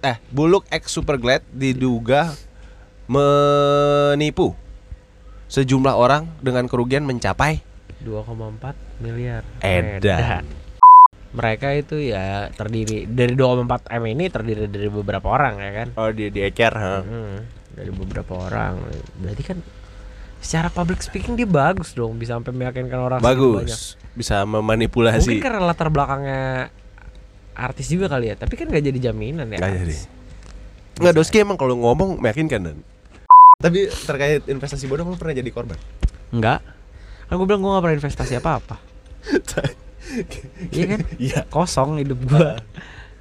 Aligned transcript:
eh 0.00 0.16
Buluk 0.32 0.64
X 0.72 0.96
Superglad 0.96 1.44
diduga 1.52 2.32
menipu 3.10 4.56
sejumlah 5.50 5.94
orang 5.98 6.30
dengan 6.40 6.64
kerugian 6.70 7.04
mencapai 7.04 7.60
2,4 8.00 9.02
miliar. 9.04 9.42
Edan. 9.60 10.46
Mereka 11.30 11.68
itu 11.78 12.00
ya 12.00 12.48
terdiri 12.50 13.04
dari 13.06 13.36
2,4 13.36 13.92
M 13.92 14.02
ini 14.08 14.24
terdiri 14.32 14.66
dari 14.66 14.88
beberapa 14.88 15.30
orang 15.30 15.60
ya 15.60 15.70
kan. 15.84 15.88
oh 16.00 16.10
dia 16.10 16.32
diecer 16.32 16.72
ha. 16.72 17.04
Hmm, 17.04 17.44
dari 17.76 17.92
beberapa 17.92 18.46
orang. 18.50 18.80
Berarti 19.20 19.42
kan 19.44 19.58
secara 20.40 20.72
public 20.72 21.04
speaking 21.04 21.36
dia 21.36 21.44
bagus 21.44 21.92
dong 21.92 22.16
bisa 22.16 22.32
sampai 22.34 22.56
meyakinkan 22.56 22.96
orang 22.96 23.20
banyak. 23.20 23.36
bagus 23.36 24.00
bisa 24.16 24.42
Mungkin 24.48 24.64
memanipulasi 24.64 25.36
karena 25.38 25.60
latar 25.60 25.92
belakangnya 25.92 26.72
artis 27.54 27.86
juga 27.90 28.06
kali 28.08 28.30
ya, 28.30 28.36
tapi 28.38 28.54
kan 28.56 28.70
gak 28.70 28.84
jadi 28.84 29.10
jaminan 29.10 29.46
ya. 29.50 29.58
Nggak 29.58 29.72
jadi. 29.84 29.96
Nggak 31.00 31.14
Doski 31.16 31.36
emang 31.40 31.56
kalau 31.56 31.74
ngomong 31.80 32.20
meyakinkan 32.20 32.60
dan 32.60 32.78
tapi 33.60 33.92
terkait 33.92 34.48
investasi 34.48 34.88
bodong 34.88 35.12
lu 35.12 35.20
pernah 35.20 35.36
jadi 35.36 35.50
korban 35.52 35.76
Enggak. 36.32 36.64
Kan 37.28 37.36
gue 37.36 37.46
bilang 37.46 37.60
gue 37.60 37.70
gak 37.70 37.84
pernah 37.84 37.96
investasi 38.00 38.34
apa-apa. 38.40 38.76
Iya 40.74 40.84
kan? 40.96 41.00
Iya. 41.20 41.40
Kosong 41.46 42.02
hidup 42.02 42.18
gue. 42.24 42.50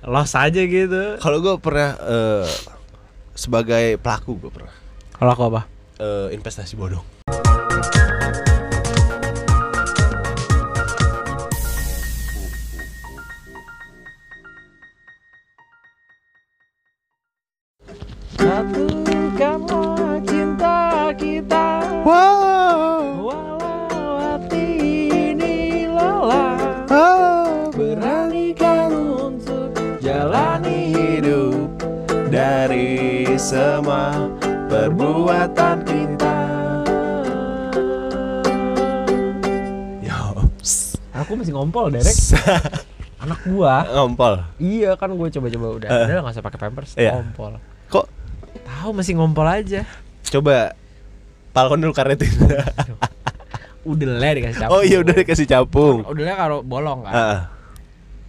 Los 0.02 0.34
aja 0.34 0.62
gitu. 0.64 1.20
Kalau 1.20 1.38
gue 1.38 1.54
pernah 1.62 1.94
eh, 2.02 2.48
sebagai 3.36 4.00
pelaku 4.02 4.40
gue 4.42 4.50
pernah 4.50 4.73
Kalau 5.14 5.32
aku 5.36 5.44
apa? 5.54 5.62
eh, 6.00 6.34
investasi 6.34 6.80
bodong. 6.80 7.19
Satukanlah 18.40 20.16
cinta 20.24 21.12
kita. 21.20 21.84
Wow, 22.08 23.28
Walau 23.28 24.16
hati 24.16 24.68
ini 25.36 25.84
lelah. 25.92 26.88
Beranikan 27.76 28.96
untuk 28.96 29.76
jalani 30.00 30.96
hidup 30.96 31.68
dari 32.31 33.28
semua 33.36 34.16
perbuatan 34.72 35.84
kita. 35.84 36.38
Yo, 40.00 40.48
Aku 41.12 41.36
masih 41.36 41.52
ngompol 41.59 41.92
Derek. 41.92 42.16
Anak 43.28 43.44
gua 43.52 43.84
ngompol. 43.84 44.48
Iya 44.64 44.96
kan 44.96 45.12
gue 45.12 45.28
coba-coba 45.28 45.68
udah. 45.76 45.90
Eh. 45.92 46.08
Udah 46.08 46.24
gak 46.24 46.40
usah 46.40 46.46
pakai 46.48 46.56
pampers. 46.56 46.96
Iya. 46.96 47.20
Ngompol. 47.20 47.59
Kok 47.92 48.08
Tahu 48.80 48.95
masih 48.95 49.13
ngompol 49.13 49.44
aja 49.44 49.83
coba 50.23 50.72
palkon 51.52 51.81
dulu 51.81 51.91
karetin. 51.91 52.30
Udelnya 53.81 54.31
dikasih 54.31 54.59
capung 54.61 54.72
oh 54.72 54.81
iya 54.81 54.97
udah 55.02 55.16
dikasih 55.17 55.47
capung. 55.47 55.97
Udelnya 56.05 56.35
kalau 56.38 56.61
bolong 56.61 57.03
kan 57.03 57.11
Ah, 57.11 57.39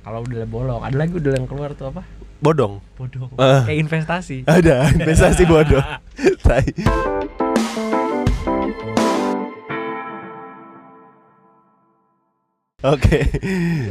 Kalau 0.01 0.25
udelnya 0.25 0.49
bolong 0.49 0.81
Ada 0.81 0.97
lagi 0.97 1.13
udel 1.13 1.37
yang 1.37 1.47
keluar 1.47 1.71
tuh 1.73 1.93
apa? 1.93 2.03
bodong. 2.41 2.81
Bodoh 2.97 3.29
Ah. 3.37 3.63
Kayak 3.63 3.79
investasi 3.85 4.43
Ada 4.43 4.91
investasi 4.91 5.43
bodong. 5.45 5.85
Tai. 6.47 6.65
Oke, 12.81 13.29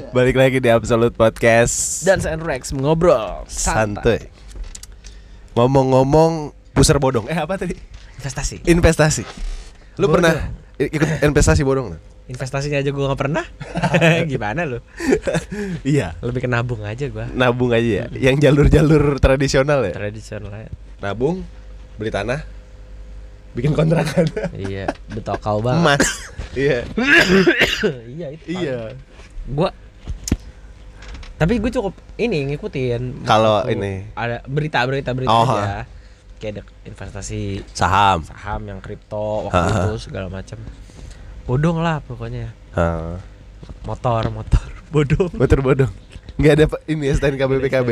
balik 0.10 0.34
lagi 0.34 0.58
di 0.58 0.66
Absolute 0.66 1.14
Podcast 1.14 2.02
Dan 2.02 2.18
saya 2.18 2.42
Rex 2.42 2.74
ngobrol 2.74 3.46
santuy. 3.46 4.18
Ngomong-ngomong 5.60 6.56
puser 6.72 6.96
bodong, 6.96 7.28
eh 7.28 7.36
apa 7.36 7.60
tadi? 7.60 7.76
Investasi 8.16 8.64
Investasi. 8.64 9.24
Lu 10.00 10.08
Bodong. 10.08 10.24
pernah 10.24 10.34
ikut 10.80 11.20
investasi 11.20 11.68
bodong? 11.68 12.00
Investasinya 12.32 12.80
aja 12.80 12.88
gue 12.88 13.04
gak 13.04 13.20
pernah 13.20 13.44
Gimana 14.32 14.64
lu? 14.64 14.80
iya, 15.84 16.16
Lebih 16.24 16.46
ke 16.46 16.50
nabung 16.50 16.80
aja 16.88 17.12
gue 17.12 17.26
nabung 17.36 17.76
aja 17.76 17.84
ya. 17.84 18.32
Yang 18.32 18.48
jalur-jalur 18.48 19.20
tradisional 19.20 19.84
ya. 19.84 19.92
Tradisional 19.92 20.54
ya 20.56 20.72
Nabung, 21.04 21.44
beli 22.00 22.08
tanah, 22.08 22.40
bikin 23.52 23.76
kontrakan. 23.76 24.32
Iya 24.56 24.96
Betokal 25.12 25.60
banget 25.60 25.84
Emas. 26.00 26.06
Iya. 26.56 26.80
Iya 28.16 28.28
itu 28.32 28.44
Iya. 28.48 28.80
Gue 29.44 29.70
Tapi 31.40 31.56
gue 31.56 31.72
cukup 31.72 31.96
ini 32.16 32.52
ngikutin 32.52 33.24
Kalau 33.24 33.64
ini. 33.66 34.04
Ada 34.12 34.44
berita-berita 34.44 35.16
berita 35.16 35.32
Oh, 35.32 35.48
aja 35.48 35.88
Kayak 36.36 36.52
ada 36.54 36.62
investasi 36.84 37.64
Saham. 37.72 38.24
saham 38.24 38.62
yang 38.66 38.80
kripto 38.80 39.48
waktu 39.48 39.56
Ha, 39.58 39.72
ha. 39.74 39.80
itu 39.86 39.94
segala 40.02 40.28
macam 40.28 40.60
bodong 41.44 41.80
lah 41.80 42.00
pokoknya 42.00 42.52
Hah. 42.72 43.18
motor 43.84 44.28
motor 44.30 44.68
bodong 44.94 45.32
Motor 45.34 45.60
bodong. 45.60 45.92
Enggak 46.36 46.54
ada 46.54 46.66
ini 46.86 47.04
ya 47.06 47.14
STNK 47.14 47.42
BPKB. 47.42 47.90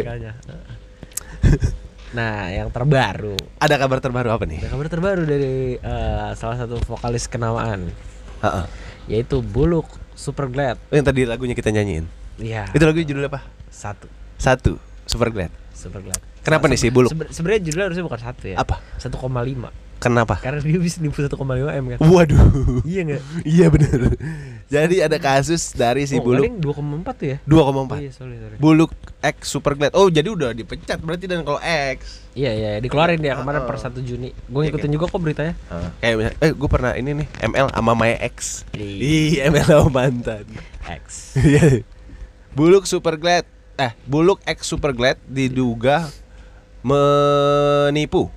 Nah 2.09 2.47
yang 2.47 2.67
terbaru 2.67 3.35
Ada 3.57 3.75
kabar 3.77 3.99
terbaru 3.99 4.29
apa 4.29 4.43
nih? 4.43 4.59
ada 4.59 4.69
kabar 4.69 4.87
terbaru 4.87 5.21
dari 5.23 5.75
eh, 5.75 6.29
salah 6.33 6.55
satu 6.57 6.79
vokalis 6.81 7.27
kenamaan 7.27 7.91
Heeh. 8.39 8.65
yaitu 9.09 9.39
Buluk 9.41 9.85
Superglad 10.13 10.79
Oh, 10.85 10.95
yang 10.95 11.03
tadi 11.03 11.23
lagunya 11.23 11.51
kita 11.51 11.67
nyanyiin. 11.69 12.07
Iya 12.37 12.69
Itu 12.69 12.83
lagu 12.83 12.97
judul 12.97 13.25
apa? 13.25 13.41
satu 13.67 14.07
Satu. 14.37 14.77
Super 15.03 15.29
Glad. 15.29 15.49
Superglad 15.71 16.19
Kenapa 16.41 16.65
nih 16.65 16.75
si 16.75 16.87
Buluk? 16.87 17.09
Sebe- 17.09 17.29
sebenarnya 17.29 17.61
judulnya 17.63 17.85
harusnya 17.87 18.05
bukan 18.05 18.21
satu 18.21 18.43
ya 18.45 18.55
Apa? 18.57 18.79
1,5 18.97 19.13
Kenapa? 19.97 20.37
karena 20.37 20.61
dia 20.61 20.77
bisa 20.77 21.01
nipu 21.01 21.17
1,5 21.17 21.33
m 21.73 21.85
kan 21.89 21.97
Waduh. 21.99 22.85
iya 22.85 23.01
nggak 23.03 23.21
iya 23.43 23.65
bener 23.67 24.13
Jadi 24.67 24.99
ada 24.99 25.17
kasus 25.17 25.71
dari 25.71 26.03
si 26.03 26.19
oh, 26.19 26.21
Buluk 26.21 26.43
yang 26.43 26.59
2,4 26.59 27.07
tuh 27.13 27.27
ya 27.27 27.37
2,4. 27.41 27.57
oh, 27.57 27.97
iya 27.97 28.11
sorry 28.11 28.35
sorry 28.35 28.55
Buluk 28.59 28.91
X 29.17 29.49
Superglad. 29.49 29.89
Oh, 29.93 30.07
jadi 30.07 30.27
udah 30.27 30.53
dipecat 30.53 31.01
berarti 31.01 31.25
dan 31.25 31.41
kalau 31.41 31.57
X. 31.57 32.21
Iya 32.31 32.51
iya 32.53 32.69
dikeluarin 32.77 33.17
dia 33.17 33.33
kemarin 33.33 33.65
Heeh. 33.65 33.69
per 33.73 33.81
1 33.81 33.97
Juni. 34.03 34.29
Gue 34.45 34.61
Iya, 34.61 34.69
ngikutin 34.69 34.91
juga 34.93 35.05
kok 35.07 35.17
beritanya. 35.17 35.53
Kayak 35.97 36.13
misalnya, 36.15 36.37
eh 36.37 36.51
gue 36.53 36.69
pernah 36.69 36.91
ini 36.93 37.09
nih 37.15 37.27
ML 37.43 37.67
sama 37.71 37.91
Maya 37.91 38.17
X. 38.29 38.37
Ih, 38.71 39.41
ML 39.41 39.65
sama 39.65 39.89
mantan. 39.89 40.45
X. 40.85 41.33
Iya. 41.33 41.81
Buluk 42.57 42.89
Superglad. 42.89 43.45
Eh, 43.77 43.93
Buluk 44.09 44.41
X 44.41 44.65
Superglad 44.73 45.21
diduga 45.29 46.09
menipu 46.81 48.33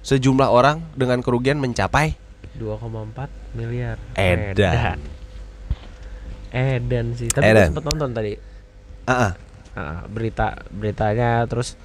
sejumlah 0.00 0.48
orang 0.48 0.80
dengan 0.96 1.20
kerugian 1.20 1.60
mencapai 1.60 2.16
2,4 2.56 3.28
miliar. 3.52 4.00
Edan. 4.16 4.96
Edan 6.48 7.06
sih. 7.12 7.28
Tapi 7.28 7.44
Edan. 7.44 7.76
sempet 7.76 7.84
nonton 7.84 8.10
tadi 8.16 8.32
ah, 9.04 9.12
ah, 9.12 9.32
Ah, 9.76 10.00
berita 10.08 10.56
beritanya 10.72 11.44
terus 11.44 11.76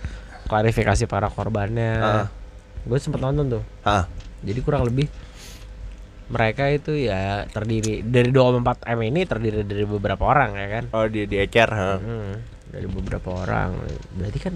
klarifikasi 0.47 1.03
para 1.11 1.27
korbannya. 1.27 1.91
Ah. 1.99 2.27
Gue 2.87 2.95
sempet 2.95 3.19
nonton 3.19 3.59
tuh. 3.59 3.63
ah. 3.83 4.07
Jadi 4.39 4.63
kurang 4.63 4.87
lebih 4.87 5.11
mereka 6.31 6.71
itu 6.71 6.95
ya 6.95 7.43
terdiri 7.45 8.01
dari 8.01 8.31
2,4 8.31 8.87
M 8.87 8.99
ini 9.03 9.21
terdiri 9.27 9.67
dari 9.67 9.83
beberapa 9.83 10.23
orang 10.23 10.55
ya 10.55 10.67
kan. 10.71 10.83
Oh, 10.95 11.05
dia 11.05 11.27
diecer, 11.27 11.67
ha. 11.67 11.99
Hmm, 11.99 12.39
dari 12.71 12.87
beberapa 12.87 13.35
orang. 13.35 13.75
Berarti 14.15 14.39
kan 14.39 14.53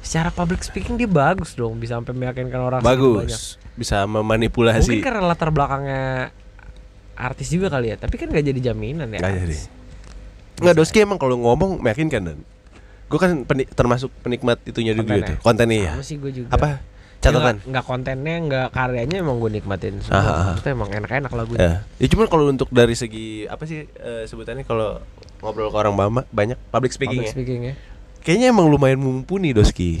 secara 0.00 0.32
public 0.32 0.64
speaking 0.64 0.96
dia 0.96 1.10
bagus 1.10 1.52
dong 1.52 1.76
bisa 1.76 2.00
sampai 2.00 2.16
meyakinkan 2.16 2.56
orang 2.58 2.80
banyak. 2.80 3.28
Bagus. 3.28 3.60
Bisa 3.76 4.08
memanipulasi. 4.08 4.88
Mungkin 4.88 5.04
karena 5.04 5.20
latar 5.22 5.52
belakangnya 5.52 6.32
artis 7.16 7.52
juga 7.52 7.68
kali 7.68 7.92
ya, 7.92 7.96
tapi 8.00 8.16
kan 8.16 8.32
gak 8.32 8.44
jadi 8.44 8.72
jaminan 8.72 9.12
ya. 9.12 9.20
Artis. 9.20 9.36
jadi. 9.36 9.56
Nggak 10.56 10.74
Doski 10.74 10.98
emang 11.04 11.20
kalau 11.20 11.36
ngomong 11.36 11.84
meyakinkan 11.84 12.22
dan 12.24 12.38
gue 13.06 13.18
kan 13.22 13.44
peni- 13.46 13.68
termasuk 13.70 14.10
penikmat 14.18 14.58
itunya 14.66 14.90
juga 14.90 15.22
tuh 15.22 15.38
kontennya 15.38 15.78
ya 15.78 15.92
sih 16.02 16.18
gue 16.18 16.42
juga. 16.42 16.50
apa 16.50 16.82
catatan 17.26 17.56
Nggak, 17.66 17.84
kontennya, 17.84 18.36
nggak 18.46 18.66
karyanya 18.70 19.16
emang 19.20 19.36
gue 19.42 19.50
nikmatin 19.58 19.98
semua. 20.00 20.54
Itu 20.54 20.68
emang 20.70 20.90
enak-enak 20.94 21.30
lagunya. 21.34 21.60
ya 21.60 21.72
ya 21.98 22.06
cuman 22.12 22.26
kalau 22.30 22.44
untuk 22.48 22.68
dari 22.70 22.94
segi 22.94 23.44
apa 23.50 23.66
sih 23.66 23.84
eh, 23.86 24.24
sebutannya 24.30 24.62
kalau 24.62 25.02
ngobrol 25.42 25.68
ke 25.68 25.76
orang 25.76 25.94
bama 25.96 26.22
banyak 26.32 26.56
public 26.72 26.92
speaking 26.94 27.20
Public 27.20 27.30
ya 27.30 27.36
speaking 27.36 27.60
ya. 27.72 27.74
kayaknya 28.24 28.46
emang 28.52 28.66
lumayan 28.72 29.00
mumpuni 29.00 29.52
Doski 29.52 30.00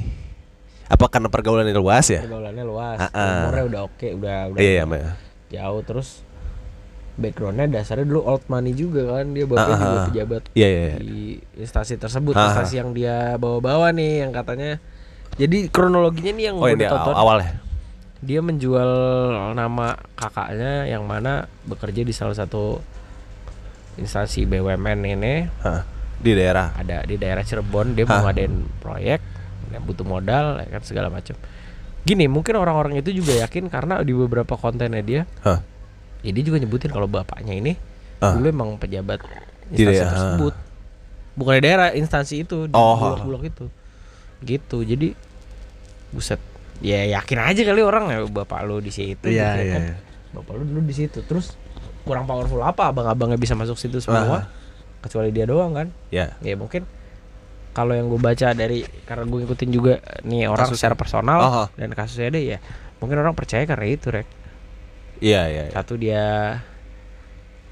apa 0.86 1.10
karena 1.10 1.26
pergaulannya 1.26 1.74
luas 1.74 2.06
ya 2.06 2.22
Pergaulannya 2.22 2.62
luas, 2.62 2.98
ah. 3.10 3.50
umurnya 3.50 3.64
udah 3.66 3.80
oke, 3.90 4.08
udah 4.22 4.36
udah 4.54 4.60
iya 4.62 4.70
iya 4.78 4.84
Mbak. 4.86 5.02
jauh 5.50 5.82
terus 5.82 6.08
backgroundnya 7.16 7.66
dasarnya 7.80 8.06
dulu 8.06 8.22
old 8.22 8.44
money 8.46 8.76
juga 8.76 9.18
kan 9.18 9.32
dia 9.32 9.44
bapaknya 9.48 9.76
juga 9.80 10.00
pejabat 10.12 10.42
iya 10.52 10.68
iya 10.68 10.80
iya. 10.84 10.96
di 11.00 11.16
instansi 11.56 11.96
tersebut 11.96 12.36
instansi 12.36 12.74
yang 12.76 12.90
dia 12.92 13.34
bawa-bawa 13.40 13.88
nih 13.96 14.28
yang 14.28 14.30
katanya 14.36 14.78
jadi 15.36 15.68
kronologinya 15.68 16.32
nih 16.32 16.44
yang 16.48 16.56
oh 16.56 16.64
gue 16.64 16.86
tonton 16.86 17.14
awal 17.14 17.38
ya 17.40 17.52
dia 18.16 18.40
menjual 18.40 18.90
nama 19.52 19.94
kakaknya 20.16 20.88
yang 20.88 21.04
mana 21.04 21.44
bekerja 21.62 22.00
di 22.00 22.10
salah 22.10 22.32
satu 22.32 22.80
instansi 23.96 24.44
BUMN 24.44 25.00
ini 25.06 25.34
Hah, 25.60 25.84
di 26.16 26.32
daerah 26.32 26.72
ada 26.74 27.04
di 27.04 27.16
daerah 27.16 27.44
Cirebon 27.44 27.92
dia 27.92 28.04
Hah. 28.04 28.20
mau 28.20 28.28
ngadain 28.28 28.54
proyek 28.80 29.20
ya 29.68 29.78
butuh 29.78 30.04
modal 30.04 30.60
ya 30.60 30.68
kan 30.68 30.82
segala 30.82 31.08
macam 31.08 31.36
gini 32.02 32.24
mungkin 32.24 32.56
orang-orang 32.56 32.96
itu 32.96 33.12
juga 33.12 33.36
yakin 33.42 33.68
karena 33.68 34.00
di 34.00 34.12
beberapa 34.12 34.56
kontennya 34.56 35.02
dia 35.02 35.22
Hah. 35.44 35.60
ya 36.22 36.30
dia 36.32 36.42
juga 36.42 36.56
nyebutin 36.56 36.88
kalau 36.88 37.06
bapaknya 37.06 37.52
ini 37.52 37.74
Ah. 38.16 38.32
dulu 38.32 38.48
emang 38.48 38.80
pejabat 38.80 39.20
instansi 39.68 40.00
tersebut 40.00 40.54
bukan 41.36 41.52
di 41.52 41.62
daerah 41.62 41.88
instansi 41.92 42.48
itu 42.48 42.64
di 42.64 42.72
Oh. 42.72 42.96
bulog-bulog 42.96 43.42
itu 43.44 43.66
gitu 44.40 44.80
jadi 44.80 45.12
buset 46.08 46.38
ya 46.78 47.02
yakin 47.10 47.38
aja 47.40 47.62
kali 47.62 47.80
orang 47.80 48.04
ya 48.06 48.18
bapak 48.22 48.62
lu 48.62 48.78
di 48.78 48.90
situ 48.90 49.26
Iya, 49.26 49.48
gitu 49.50 49.60
iya, 49.62 49.72
kan. 49.72 49.82
bapak 50.34 50.52
lu 50.54 50.64
dulu 50.64 50.80
di 50.82 50.94
situ 50.94 51.18
terus 51.22 51.56
kurang 52.02 52.24
powerful 52.24 52.60
apa 52.60 52.88
abang-abangnya 52.88 53.34
bisa 53.34 53.52
masuk 53.52 53.74
situ 53.74 53.98
semua 53.98 54.22
Ah. 54.22 54.44
kecuali 54.98 55.30
dia 55.30 55.44
doang 55.44 55.72
kan 55.72 55.88
Ya. 56.08 56.36
ya 56.38 56.54
mungkin 56.54 56.84
kalau 57.72 57.92
yang 57.92 58.06
gue 58.06 58.16
baca 58.16 58.50
dari 58.50 58.80
karena 59.02 59.24
gue 59.24 59.38
ngikutin 59.42 59.70
juga 59.70 59.98
nih 60.22 60.46
orang 60.46 60.64
Kasusnya. 60.64 60.80
secara 60.82 60.94
personal 60.94 61.40
Aha. 61.40 61.64
dan 61.74 61.92
kasusnya 61.92 62.28
ada 62.28 62.38
ya 62.38 62.58
mungkin 62.96 63.16
orang 63.18 63.32
percaya 63.32 63.64
karena 63.64 63.86
itu 63.86 64.08
rek 64.08 64.28
Iya, 65.16 65.42
iya. 65.46 65.62
iya. 65.64 65.72
satu 65.72 65.96
dia 65.96 66.24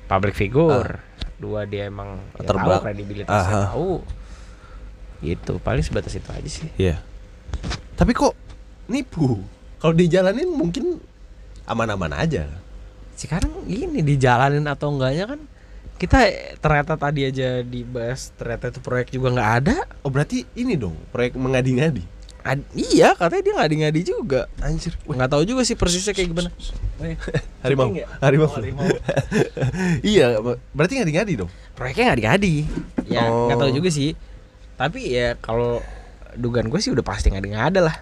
public 0.07 0.33
figure 0.35 1.01
dua 1.37 1.65
dia 1.65 1.87
emang 1.87 2.21
ya 2.33 2.41
tahu 2.43 2.49
Terbang. 2.51 2.81
kredibilitasnya 2.83 3.37
Aha. 3.55 3.65
tahu 3.71 4.01
gitu 5.21 5.57
paling 5.59 5.81
sebatas 5.81 6.13
itu 6.13 6.27
aja 6.27 6.51
sih 6.51 6.69
Iya. 6.77 7.01
Tapi 7.95 8.13
kok 8.13 8.35
nipu? 8.87 9.41
Kalau 9.79 9.93
dijalanin 9.93 10.49
mungkin 10.49 10.99
aman-aman 11.65 12.13
aja. 12.15 12.45
sekarang 13.15 13.55
ini 13.65 14.03
dijalanin 14.03 14.67
atau 14.67 14.91
enggaknya 14.91 15.25
kan 15.25 15.41
kita 15.95 16.19
ternyata 16.59 16.99
tadi 16.99 17.23
aja 17.23 17.63
dibahas 17.63 18.35
ternyata 18.35 18.69
itu 18.69 18.83
proyek 18.83 19.09
juga 19.09 19.31
nggak 19.31 19.51
ada 19.63 19.77
Oh 20.03 20.11
berarti 20.11 20.43
ini 20.53 20.75
dong 20.75 20.99
proyek 21.09 21.39
mengadi-ngadi. 21.39 22.03
Ad- 22.43 22.67
iya 22.75 23.15
katanya 23.15 23.41
dia 23.41 23.55
ngadi-ngadi 23.57 24.01
juga 24.03 24.51
Anjir. 24.59 24.99
Nggak 25.01 25.31
tahu 25.31 25.47
juga 25.47 25.63
sih 25.63 25.73
persisnya 25.73 26.11
kayak 26.11 26.29
gimana 26.29 26.51
harimau. 27.63 27.95
Ya? 27.95 28.11
Harimau. 28.19 28.51
Oh, 28.51 28.99
iya, 30.03 30.37
berarti 30.75 30.99
ngadi-ngadi 30.99 31.33
dong. 31.39 31.51
proyeknya 31.73 32.13
ngadi-ngadi 32.13 32.55
ya 33.07 33.23
Oh. 33.25 33.47
nggak 33.47 33.59
tahu 33.59 33.71
juga 33.73 33.89
sih 33.89 34.19
tapi 34.75 35.07
ya 35.07 35.39
kalau 35.39 35.79
dugaan 36.35 36.69
gue 36.69 36.79
sih 36.79 36.91
udah 36.91 37.03
pasti 37.03 37.29
nggak 37.29 37.47
ada 37.71 37.81
lah 37.83 37.97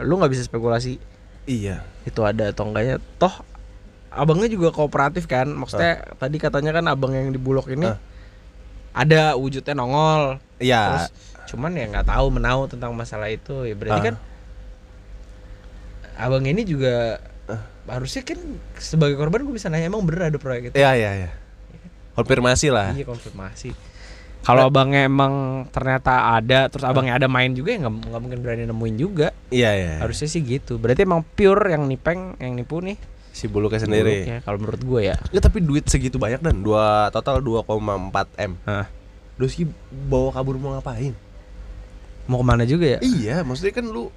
lu 0.00 0.16
nggak 0.16 0.32
bisa 0.32 0.42
spekulasi 0.42 0.98
Iya. 1.46 1.86
itu 2.02 2.20
ada 2.20 2.50
atau 2.50 2.66
enggaknya 2.66 2.98
toh 3.16 3.30
abangnya 4.10 4.48
juga 4.48 4.70
kooperatif 4.70 5.24
kan 5.24 5.46
maksudnya 5.46 6.02
tadi 6.16 6.36
katanya 6.36 6.72
kan 6.72 6.84
abang 6.86 7.12
yang 7.12 7.30
di 7.30 7.38
bulog 7.38 7.68
ini 7.68 7.86
Ah. 7.86 7.98
ada 8.92 9.36
wujudnya 9.36 9.72
nongol 9.72 10.42
Iya. 10.58 10.82
terus 10.90 11.06
cuman 11.46 11.70
ya 11.72 11.86
nggak 11.86 12.06
tahu 12.06 12.26
menau 12.28 12.66
tentang 12.66 12.90
masalah 12.92 13.30
itu 13.30 13.62
ya 13.62 13.72
berarti 13.72 14.00
Ah. 14.00 14.04
kan 14.04 14.16
abang 16.16 16.42
ini 16.42 16.64
juga 16.64 17.22
Ah. 17.46 17.62
harusnya 17.88 18.26
kan 18.26 18.40
sebagai 18.76 19.14
korban 19.14 19.40
gue 19.40 19.54
bisa 19.54 19.70
nanya 19.70 19.86
emang 19.86 20.02
bener 20.02 20.34
ada 20.34 20.38
proyek 20.40 20.72
itu 20.72 20.76
Iya, 20.76 20.92
iya, 20.92 21.10
iya. 21.16 21.30
Konfirmasi 22.12 22.72
lah. 22.72 22.90
iya 22.90 23.04
konfirmasi 23.04 23.70
kalau 24.42 24.68
abangnya 24.68 25.04
emang 25.04 25.32
ternyata 25.70 26.34
ada 26.34 26.66
terus 26.66 26.82
abangnya 26.82 27.16
ada 27.16 27.26
main 27.26 27.50
juga 27.50 27.72
ya 27.74 27.86
nggak 27.86 28.20
mungkin 28.20 28.38
berani 28.40 28.64
nemuin 28.64 28.96
juga 28.96 29.28
Iya, 29.48 29.70
iya. 29.72 29.92
harusnya 30.00 30.26
sih 30.26 30.40
gitu 30.40 30.76
berarti 30.76 31.02
emang 31.02 31.24
pure 31.24 31.70
yang 31.70 31.86
nipeng 31.86 32.36
yang 32.36 32.52
nipu 32.52 32.78
nih 32.80 32.96
si 33.30 33.52
buluknya 33.52 33.84
sendiri. 33.84 34.24
Bulog 34.24 34.32
ya, 34.32 34.38
kalau 34.40 34.58
menurut 34.58 34.80
gue 34.80 35.00
ya 35.06 35.16
Nggak, 35.28 35.44
tapi 35.44 35.58
duit 35.60 35.84
segitu 35.84 36.16
banyak 36.16 36.40
dan 36.40 36.64
dua 36.64 37.12
total 37.12 37.44
2,4 37.44 37.68
m. 38.40 38.52
Hah. 38.64 38.88
Doski 39.36 39.68
bawa 40.08 40.32
kabur 40.32 40.56
mau 40.56 40.72
ngapain? 40.72 41.12
mau 42.26 42.40
ke 42.40 42.46
mana 42.48 42.64
juga 42.64 42.96
ya 42.96 42.98
Iya, 43.04 43.44
maksudnya 43.44 43.76
kan 43.76 43.86
lu 43.86 44.08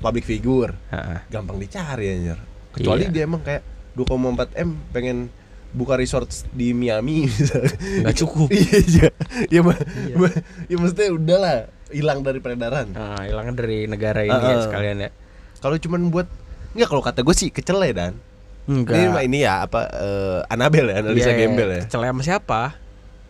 public 0.00 0.24
figure, 0.24 0.74
Heeh. 0.90 1.18
gampang 1.30 1.60
dicari 1.60 2.10
anjir. 2.10 2.38
Kecuali 2.72 3.06
Iya. 3.06 3.12
dia 3.12 3.22
emang 3.28 3.44
kayak 3.44 3.62
2,4 3.94 4.50
m 4.56 4.80
pengen 4.90 5.28
buka 5.72 5.96
resort 5.96 6.28
di 6.50 6.70
Miami 6.70 7.24
misalnya. 7.28 7.72
nggak 8.04 8.16
cukup 8.16 8.48
iya, 8.48 8.78
iya. 8.78 9.08
Ya, 9.48 9.60
ma- 9.60 9.76
Iya. 9.76 10.16
ma- 10.16 10.36
ya 10.66 10.76
maksudnya 10.76 11.08
udahlah 11.10 11.56
hilang 11.88 12.20
dari 12.20 12.38
peredaran. 12.38 12.88
Nah, 12.90 13.20
hilangnya 13.22 13.54
dari 13.58 13.84
negara 13.84 14.20
ini 14.20 14.30
Ah, 14.30 14.40
ya 14.42 14.56
ah. 14.56 14.62
sekalian 14.62 14.96
ya 14.98 15.10
Kalau 15.58 15.76
cuman 15.76 16.08
buat 16.08 16.28
Enggak 16.72 16.88
kalau 16.88 17.02
kata 17.02 17.20
gue 17.20 17.34
sih 17.34 17.48
kecele 17.48 17.92
dan 17.92 18.16
enggak 18.64 18.96
Ini 18.96 19.06
mah 19.08 19.22
ini 19.22 19.38
ya 19.40 19.64
apa 19.64 19.80
eh, 19.90 20.40
Anabel 20.46 20.88
ya 20.88 21.00
analisa 21.00 21.28
Iya, 21.28 21.38
gembel 21.38 21.68
ya. 21.70 21.82
Kecele 21.84 22.06
sama 22.06 22.22
siapa 22.22 22.60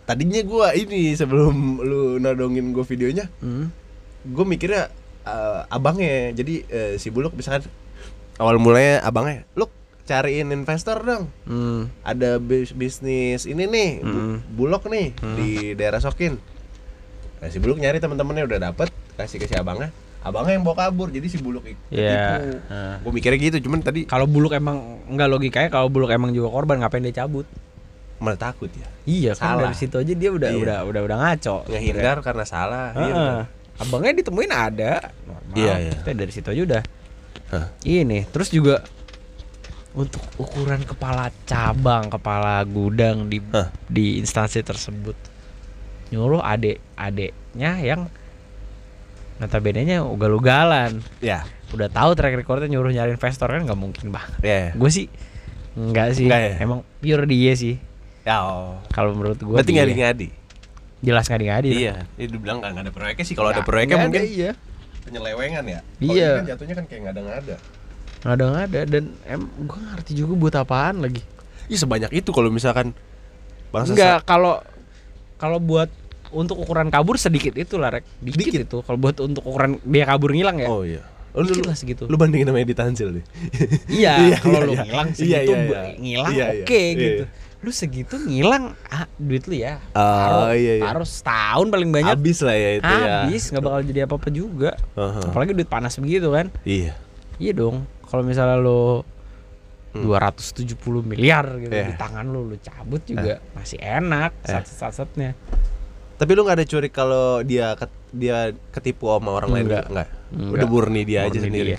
Tadinya 0.02 0.38
gue 0.40 0.66
ini 0.78 1.14
sebelum 1.14 1.54
lu 1.78 2.02
nodongin 2.18 2.70
gue 2.70 2.82
videonya, 2.84 3.30
hmm. 3.38 3.66
gue 4.28 4.44
mikirnya 4.44 4.90
eh, 5.22 5.60
abangnya. 5.68 6.34
Jadi 6.34 6.66
eh, 6.66 6.92
si 6.98 7.06
Buluk 7.08 7.32
misalkan 7.32 7.70
awal 8.34 8.58
mulanya 8.58 8.98
abangnya, 9.00 9.46
lu 9.52 9.70
cariin 10.04 10.50
investor 10.50 10.98
dong. 11.00 11.30
Hmm. 11.42 11.86
Ada 12.02 12.36
bis- 12.36 12.72
bisnis 12.72 13.44
ini 13.44 13.64
nih, 13.64 13.90
Bu- 13.98 14.10
Hmm. 14.10 14.36
Bulog 14.48 14.82
nih 14.84 15.14
Hmm. 15.14 15.36
di 15.36 15.48
daerah 15.72 15.98
Sokin. 15.98 16.36
Nah, 17.38 17.48
si 17.48 17.58
Buluk 17.58 17.76
nyari 17.76 17.98
teman-temannya 17.98 18.44
udah 18.44 18.58
dapet, 18.64 18.88
kasih 19.14 19.36
ke 19.36 19.46
si 19.46 19.54
abangnya. 19.54 19.90
Abangnya 20.20 20.54
yang 20.54 20.62
bawa 20.62 20.78
kabur, 20.80 21.08
jadi 21.08 21.26
si 21.26 21.36
Buluk 21.36 21.64
ikut 21.64 21.82
Iya. 21.88 22.38
ketipu. 22.38 22.58
Nah. 22.68 22.94
Gue 22.98 23.12
mikirnya 23.12 23.38
gitu, 23.40 23.58
cuman 23.60 23.78
tadi 23.80 24.00
Kalau 24.04 24.24
buluk 24.24 24.52
emang 24.52 24.78
enggak 25.04 25.28
logikanya 25.28 25.66
kalau 25.68 25.86
buluk 25.86 26.08
emang 26.08 26.30
juga 26.30 26.48
korban 26.48 26.78
ngapain 26.78 27.02
dia 27.02 27.16
cabut? 27.16 27.46
malah 28.18 28.38
takut 28.38 28.70
ya. 28.70 28.86
Iya 29.02 29.34
kan 29.34 29.58
Salah. 29.58 29.62
dari 29.64 29.74
situ 29.76 29.98
aja 29.98 30.14
dia 30.14 30.30
udah 30.30 30.46
Iya. 30.48 30.62
udah 30.62 30.78
udah 30.86 31.00
udah 31.02 31.16
ngaco. 31.18 31.66
Ngehindar 31.66 32.22
karena 32.22 32.44
salah. 32.46 32.94
Heeh. 32.94 33.02
Iya, 33.02 33.14
betul. 33.16 33.42
Abangnya 33.82 34.12
ditemuin 34.14 34.52
ada. 34.52 34.92
Normal. 35.26 35.54
Iya, 35.58 35.74
iya. 35.80 35.92
Kita 35.98 36.10
dari 36.14 36.30
situ 36.30 36.46
aja 36.46 36.62
udah. 36.62 36.82
Hah. 37.50 37.66
Ini 37.82 38.30
terus 38.30 38.46
juga 38.48 38.86
untuk 39.92 40.20
ukuran 40.36 40.80
kepala 40.82 41.28
cabang, 41.44 42.08
kepala 42.08 42.64
gudang 42.64 43.28
di 43.28 43.38
Hah. 43.50 43.68
di 43.86 44.16
instansi 44.16 44.60
tersebut 44.60 45.12
nyuruh 46.08 46.40
adik-adiknya 46.40 47.72
yang 47.78 48.08
notabene-nya 49.38 50.04
ugal-ugalan. 50.04 51.00
Ya, 51.18 51.44
Udah 51.72 51.88
tahu 51.88 52.12
track 52.12 52.36
recordnya 52.36 52.68
nyuruh 52.68 52.92
nyari 52.92 53.16
investor 53.16 53.48
kan 53.48 53.64
nggak 53.64 53.76
mungkin 53.76 54.12
banget. 54.12 54.38
ya. 54.40 54.62
Gue 54.76 54.90
sih 54.92 55.08
enggak 55.72 56.12
sih. 56.12 56.28
Nggak 56.28 56.40
ya? 56.40 56.52
Emang 56.60 56.80
pure 57.00 57.24
dia 57.24 57.52
sih. 57.56 57.80
Ya, 58.22 58.44
oh. 58.44 58.76
Kalau 58.92 59.16
menurut 59.16 59.40
gue 59.40 59.56
Berarti 59.56 59.72
ngadi-ngadi. 59.72 60.28
Jelas 61.02 61.26
nggak 61.26 61.40
ngadi. 61.42 61.68
Iya, 61.72 61.94
dia 62.14 62.26
dibilang 62.28 62.60
nggak 62.60 62.70
nggak 62.70 62.84
ada 62.86 62.92
proyeknya 62.92 63.24
sih. 63.24 63.34
Kalau 63.34 63.50
ada 63.50 63.58
Nggak- 63.58 63.66
proyeknya 63.66 63.96
nggak 63.96 64.06
mungkin 64.06 64.22
ada, 64.22 64.30
iya. 64.30 64.50
penyelewengan 65.02 65.64
ya. 65.66 65.80
Iya. 65.98 66.28
ini 66.30 66.38
kan 66.38 66.46
jatuhnya 66.54 66.74
kan 66.78 66.84
kayak 66.86 67.00
nggak 67.02 67.14
ada 67.16 67.20
nggak 67.24 67.38
ada. 67.42 67.56
Nggak 68.22 68.32
ada 68.32 68.44
nggak 68.46 68.64
ada 68.64 68.80
dan 68.88 69.04
em 69.24 69.42
gue 69.42 69.78
ngerti 69.84 70.12
juga 70.14 70.32
buat 70.34 70.54
apaan 70.56 71.00
lagi. 71.00 71.22
Ih 71.66 71.76
sebanyak 71.76 72.10
itu 72.12 72.30
kalau 72.30 72.48
misalkan 72.48 72.94
bangsa 73.68 73.92
Enggak 73.92 74.18
kalau 74.22 74.60
kalau 75.36 75.58
buat 75.58 75.90
untuk 76.30 76.56
ukuran 76.56 76.88
kabur 76.88 77.16
sedikit 77.16 77.52
itu 77.52 77.76
lah 77.76 77.92
rek 77.92 78.06
dikit, 78.18 78.40
Dikit. 78.40 78.60
itu 78.64 78.78
kalau 78.80 78.96
buat 78.96 79.16
untuk 79.18 79.42
ukuran 79.42 79.76
dia 79.82 80.04
kabur 80.04 80.30
ngilang 80.30 80.56
ya 80.56 80.66
Oh 80.66 80.80
iya. 80.80 81.02
Lu, 81.32 81.44
dikit 81.44 81.60
lu, 81.60 81.68
lah 81.68 81.76
segitu 81.76 82.02
lu 82.04 82.14
bandingin 82.14 82.46
sama 82.46 82.60
Edi 82.60 82.72
Tanzil 82.72 83.08
deh. 83.10 83.24
iya 83.90 84.16
Iya, 84.22 84.36
kalau 84.38 84.52
iya, 84.54 84.62
lu 84.62 84.72
iya. 84.72 84.82
ngilang 84.82 85.08
Iya, 85.08 85.16
segitu 85.16 85.50
iya, 85.50 85.56
iya. 85.58 85.80
ngilang 85.94 86.32
Iya, 86.32 86.46
oke 86.54 86.72
iya. 86.78 86.92
gitu 86.94 87.24
Iya. 87.24 87.26
lu 87.58 87.70
segitu 87.70 88.14
ngilang 88.18 88.64
ah, 88.86 89.06
duit 89.16 89.44
lu 89.44 89.54
ya 89.54 89.74
Oh, 89.92 90.00
taruh 90.00 90.52
iya, 90.52 90.72
iya. 90.74 90.84
taruh 90.84 91.06
setahun 91.06 91.66
paling 91.68 91.90
banyak 91.90 92.12
Habis 92.12 92.38
lah 92.40 92.54
ya 92.54 92.70
itu 92.74 92.84
ya. 92.86 93.00
habis 93.22 93.42
nggak 93.48 93.62
bakal 93.62 93.80
jadi 93.82 94.00
apa 94.02 94.14
apa 94.14 94.28
juga 94.30 94.70
Aha. 94.92 95.20
apalagi 95.26 95.52
duit 95.52 95.66
panas 95.66 95.94
begitu 95.94 96.28
kan 96.28 96.46
Iya. 96.62 96.92
iya 97.36 97.52
dong 97.52 97.84
kalau 98.12 98.22
misalnya 98.22 98.60
lo 98.60 99.08
Hmm. 99.92 100.08
270 100.08 100.72
miliar 101.02 101.44
gitu 101.58 101.68
Iya. 101.68 101.84
di 101.86 101.94
tangan 101.94 102.24
lu 102.24 102.44
lu 102.46 102.56
cabut 102.58 103.00
juga 103.02 103.40
masih 103.52 103.76
enak 103.76 104.32
Eh. 104.42 104.64
sat-satnya 104.64 105.36
Tapi 106.14 106.32
lu 106.32 106.44
nggak 106.44 106.56
ada 106.56 106.66
curi 106.66 106.88
kalau 106.88 107.40
dia 107.42 107.74
ket- 107.74 107.92
dia 108.10 108.36
ketipu 108.70 109.10
sama 109.10 109.34
orang 109.34 109.50
lain 109.50 109.64
Enggak. 109.66 109.84
enggak? 109.90 110.08
Enggak. 110.30 110.52
Udah 110.54 110.66
murni 110.66 111.02
dia 111.02 111.20
aja 111.22 111.34
Murni 111.34 111.44
sendiri. 111.44 111.70
dia. 111.74 111.78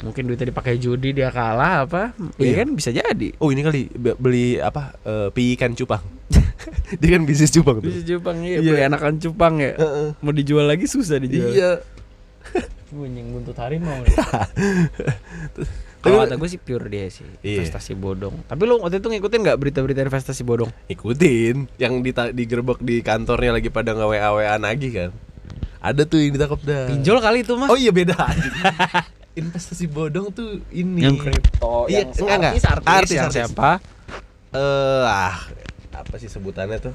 Mungkin 0.00 0.22
duitnya 0.22 0.46
dipakai 0.48 0.74
judi 0.76 1.10
dia 1.10 1.28
kalah 1.28 1.82
apa? 1.82 2.12
Iya 2.36 2.44
Iya. 2.46 2.54
kan 2.56 2.68
bisa 2.72 2.90
jadi. 2.90 3.28
Oh 3.36 3.48
ini 3.48 3.60
kali 3.60 3.88
be- 3.90 4.14
beli 4.14 4.46
apa 4.56 4.94
eh, 5.00 5.28
pi 5.30 5.56
ikan 5.56 5.72
cupang. 5.72 6.04
dia 7.00 7.10
kan 7.10 7.22
bisnis 7.24 7.50
cupang 7.50 7.80
tuh. 7.80 7.88
Bisa 7.88 8.04
cupang 8.06 8.36
iya, 8.40 8.58
Iya. 8.58 8.68
beli 8.68 8.82
anakan 8.84 9.14
cupang 9.16 9.54
ya. 9.58 9.72
Heeh. 9.74 10.08
Mau 10.18 10.30
dijual 10.30 10.66
lagi 10.66 10.84
susah 10.84 11.18
dijual. 11.18 11.50
Iya. 11.50 11.70
Bunyi 12.90 13.22
buntut 13.24 13.54
harimau. 13.54 14.02
Kalau 16.00 16.24
kata 16.24 16.34
gue 16.34 16.48
sih 16.48 16.56
pure 16.56 16.88
dia 16.88 17.06
sih 17.06 17.28
Iya. 17.40 17.60
investasi 17.60 17.92
bodong. 17.92 18.32
Tapi 18.44 18.62
lu 18.64 18.80
waktu 18.80 18.98
itu 18.98 19.08
ngikutin 19.08 19.40
nggak 19.42 19.58
berita-berita 19.58 20.00
investasi 20.00 20.42
bodong? 20.42 20.72
Ikutin 20.88 21.68
yang 21.76 22.00
di 22.00 22.10
digerebek 22.10 22.80
di 22.80 22.98
kantornya 23.00 23.52
lagi 23.52 23.68
pada 23.68 23.92
nge 23.92 24.06
WA 24.08 24.30
WA 24.32 24.56
nagih 24.56 24.90
kan. 24.90 25.10
Ada 25.78 26.02
tuh 26.04 26.18
yang 26.18 26.32
ditangkap 26.34 26.60
dah. 26.60 26.88
Pinjol 26.88 27.18
kali 27.20 27.38
itu 27.40 27.52
mah. 27.54 27.68
Oh 27.68 27.76
iya 27.76 27.92
beda. 27.92 28.16
Investasi 29.40 29.86
bodong 29.86 30.32
tuh 30.32 30.64
ini. 30.72 31.04
yang 31.04 31.14
kripto, 31.14 31.86
Iya, 31.86 32.02
yang 32.02 32.10
enggak, 32.10 32.36
enggak. 32.36 32.52
artis, 32.52 32.64
artis, 32.66 32.88
Artis, 33.20 33.20
siapa? 33.30 33.70
Eh 34.50 35.04
ah 35.04 35.36
apa 35.92 36.14
sih 36.16 36.26
sebutannya 36.26 36.80
tuh? 36.80 36.94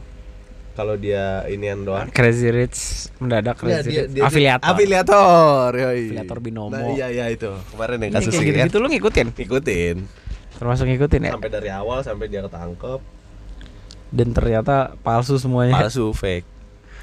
Kalau 0.75 0.93
dia 0.93 1.47
inian 1.47 1.81
doang. 1.81 2.11
Crazy 2.11 2.51
Rich 2.51 2.79
mendadak 3.17 3.55
Iya, 3.57 3.79
Crazy 3.79 3.89
dia- 3.89 4.03
Rich. 4.03 4.11
dia- 4.11 4.23
afiliator. 4.27 4.67
Afiliator, 4.69 5.69
yoi. 5.73 6.01
Afiliator 6.11 6.37
binomo. 6.39 6.69
Nah, 6.69 6.91
iya 6.91 7.07
iya 7.09 7.25
itu. 7.31 7.49
Kemarin 7.71 7.97
yang 7.97 8.11
Ini 8.11 8.17
kasus 8.19 8.31
ini 8.31 8.37
kan. 8.37 8.45
gitu-gitu 8.67 8.77
lu 8.77 8.87
ngikutin. 8.91 9.27
Ikutin. 9.33 9.95
Termasuk 10.55 10.85
ngikutin 10.85 11.21
ya. 11.23 11.31
Sampai 11.33 11.49
dari 11.49 11.69
awal 11.69 11.99
sampai 11.99 12.27
dia 12.27 12.43
ketangkep. 12.43 12.99
Dan 14.11 14.31
ternyata 14.31 14.95
palsu 14.99 15.35
semuanya. 15.35 15.75
Palsu, 15.75 16.11
fake. 16.11 16.47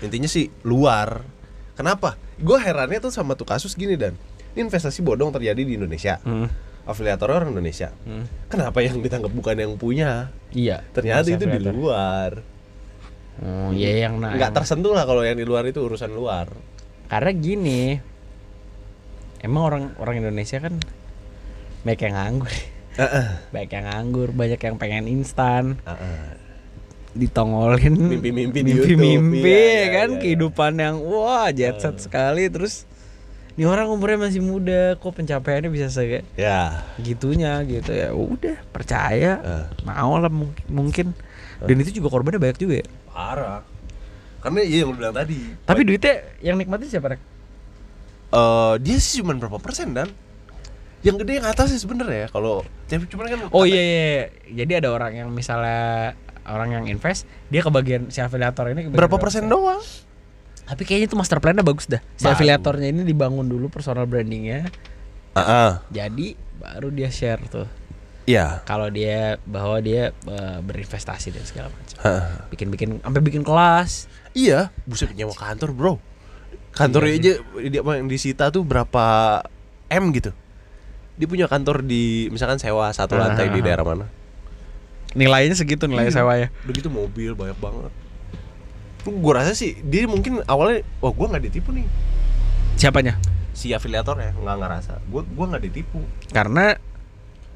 Intinya 0.00 0.28
sih 0.28 0.52
luar. 0.62 1.24
Kenapa? 1.72 2.16
Gue 2.36 2.56
herannya 2.56 3.00
tuh 3.00 3.08
sama 3.08 3.32
tuh 3.32 3.44
kasus 3.44 3.72
gini 3.72 3.96
dan 3.96 4.12
ini 4.52 4.68
investasi 4.68 5.00
bodong 5.00 5.32
terjadi 5.32 5.58
di 5.58 5.76
Indonesia. 5.76 6.20
Hmm. 6.22 6.48
Afiliator 6.82 7.30
orang 7.30 7.54
Indonesia. 7.54 7.94
Hmm. 8.02 8.26
Kenapa 8.50 8.82
yang 8.82 8.98
ditangkap 8.98 9.30
bukan 9.30 9.54
yang 9.54 9.72
punya? 9.78 10.28
Iya. 10.50 10.82
Ternyata 10.92 11.30
itu 11.30 11.44
di 11.46 11.58
luar. 11.62 12.51
Oh, 13.40 13.72
iya 13.72 14.04
yang 14.06 14.20
nah. 14.20 14.36
Nggak 14.36 14.52
tersentuh 14.52 14.92
lah 14.92 15.08
kalau 15.08 15.24
yang 15.24 15.40
di 15.40 15.48
luar 15.48 15.64
itu 15.64 15.80
urusan 15.80 16.12
luar. 16.12 16.52
Karena 17.08 17.32
gini. 17.32 17.96
Emang 19.42 19.62
orang 19.66 19.84
orang 19.98 20.20
Indonesia 20.20 20.60
kan 20.60 20.76
banyak 21.82 22.00
yang 22.04 22.14
nganggur. 22.14 22.52
Heeh. 22.92 23.26
Banyak 23.56 23.70
yang 23.72 23.86
nganggur, 23.88 24.28
banyak 24.36 24.60
yang 24.60 24.76
pengen 24.76 25.08
instan, 25.08 25.80
ditongolin 27.12 27.92
Mimpi-mimpi 27.92 28.64
mimpi-mimpi 28.64 29.40
Iya, 29.44 29.48
ya 29.48 29.60
iya, 29.60 29.86
kan 29.92 30.08
iya, 30.08 30.16
iya. 30.16 30.20
kehidupan 30.20 30.72
yang 30.80 30.96
wah 31.04 31.48
jet 31.52 31.76
set 31.76 32.00
sekali 32.00 32.48
terus 32.48 32.88
ini 33.52 33.68
orang 33.68 33.92
umurnya 33.92 34.28
masih 34.28 34.40
muda 34.40 34.96
kok 34.96 35.12
pencapaiannya 35.12 35.68
bisa 35.68 35.92
se 35.92 36.24
Ya. 36.40 36.88
gitunya 36.96 37.60
gitu 37.68 37.92
ya 37.92 38.16
udah 38.16 38.56
percaya 38.72 39.32
Eh. 39.44 39.64
mau 39.84 40.16
lah 40.16 40.32
mungkin 40.32 40.64
mungkin 40.72 41.06
dan 41.60 41.76
itu 41.78 42.00
juga 42.00 42.08
korbannya 42.08 42.40
banyak 42.40 42.58
juga 42.58 42.80
ya 42.80 42.86
Parah. 43.12 43.60
Karena 44.42 44.60
iya 44.66 44.82
yang 44.82 44.90
lu 44.90 44.98
bilang 44.98 45.14
tadi. 45.14 45.38
tapi 45.62 45.86
duitnya 45.86 46.34
yang 46.42 46.58
nikmatin 46.58 46.90
siapa 46.90 47.14
rek 47.14 47.22
eh 48.32 48.74
dia 48.80 48.96
sih 48.98 49.20
cuma 49.20 49.36
berapa 49.36 49.60
persen 49.60 49.92
dan 49.92 50.08
yang 51.04 51.20
gede 51.20 51.38
yang 51.38 51.46
atas 51.46 51.70
sih 51.70 51.78
sebenarnya 51.78 52.32
kalau 52.32 52.64
tapi 52.88 53.04
cuman 53.06 53.26
kan 53.28 53.38
oh 53.52 53.64
iya, 53.68 53.82
iya 53.82 53.98
iya. 54.00 54.24
jadi 54.64 54.72
ada 54.82 54.88
orang 54.94 55.12
yang 55.14 55.28
misalnya 55.28 56.16
orang 56.48 56.74
yang 56.74 56.84
invest 56.88 57.28
dia 57.52 57.60
kebagian 57.60 58.08
si 58.08 58.24
afiliator 58.24 58.72
ini 58.72 58.88
berapa 58.88 59.20
persen 59.20 59.46
doang 59.46 59.82
tapi 60.64 60.82
kayaknya 60.88 61.12
itu 61.12 61.16
master 61.18 61.38
plan-nya 61.42 61.66
bagus 61.66 61.90
dah 61.90 62.00
si 62.16 62.24
Bagus. 62.24 62.38
afiliatornya 62.38 62.88
ini 62.88 63.02
dibangun 63.04 63.44
dulu 63.46 63.68
personal 63.68 64.08
brandingnya 64.08 64.70
ah 65.36 65.84
jadi 65.92 66.38
baru 66.56 66.88
dia 66.88 67.10
share 67.12 67.42
tuh 67.50 67.68
iya. 68.24 68.60
Kalau 68.64 68.88
dia 68.88 69.36
bahwa 69.44 69.78
dia 69.78 70.10
eh, 70.12 70.58
berinvestasi 70.60 71.30
dan 71.30 71.42
segala 71.42 71.68
macam. 71.68 71.96
Heeh. 72.02 72.24
bikin-bikin 72.50 72.98
sampai 72.98 73.20
bikin 73.20 73.42
kelas. 73.42 74.06
Iya. 74.32 74.70
Buset 74.84 75.12
nyewa 75.12 75.32
kantor 75.32 75.70
bro. 75.70 75.94
Kantornya 76.72 77.12
aja 77.12 77.32
dia 77.60 77.80
yang 77.84 78.08
disita 78.08 78.48
tuh 78.48 78.64
berapa 78.64 79.38
m 79.86 80.04
gitu. 80.10 80.32
Dia 81.20 81.28
punya 81.28 81.46
kantor 81.46 81.84
di 81.84 82.26
misalkan 82.28 82.56
sewa 82.56 82.88
satu 82.90 83.14
lantai 83.14 83.52
di 83.52 83.60
Ah. 83.60 83.64
daerah 83.64 83.84
mana. 83.84 84.06
Nilainya 85.12 85.52
segitu 85.52 85.84
nilai 85.84 86.08
Iya. 86.08 86.16
sewanya. 86.18 86.48
Udah 86.64 86.72
gitu 86.72 86.88
mobil 86.88 87.36
banyak 87.36 87.58
banget. 87.60 87.92
Gue 89.02 89.32
rasa 89.34 89.52
sih 89.52 89.76
dia 89.82 90.06
mungkin 90.06 90.40
awalnya 90.46 90.86
wah 90.98 91.12
gue 91.12 91.26
nggak 91.28 91.44
ditipu 91.44 91.70
nih. 91.70 91.84
Siapanya? 92.80 93.20
Si 93.52 93.68
afiliatornya 93.70 94.32
nggak 94.32 94.56
ngerasa. 94.56 94.92
Gue 95.06 95.22
gua 95.28 95.52
nggak 95.52 95.64
ditipu. 95.68 96.00
Karena 96.32 96.72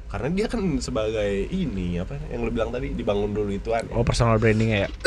karena 0.07 0.27
dia 0.31 0.47
kan 0.47 0.61
sebagai 0.77 1.29
ini 1.47 1.99
apa 1.99 2.15
yang 2.27 2.41
lu 2.41 2.49
bilang 2.49 2.69
tadi 2.69 2.91
dibangun 2.91 3.31
dulu 3.31 3.51
ituan 3.51 3.83
oh 3.91 4.01
personal 4.01 4.37
brandingnya 4.37 4.87
ya? 4.87 4.89